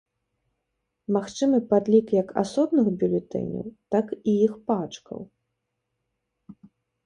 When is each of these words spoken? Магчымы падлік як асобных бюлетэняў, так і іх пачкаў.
Магчымы 1.17 1.59
падлік 1.73 2.07
як 2.21 2.33
асобных 2.43 2.87
бюлетэняў, 3.03 3.67
так 3.95 4.05
і 4.21 4.31
іх 4.49 4.53
пачкаў. 4.73 5.19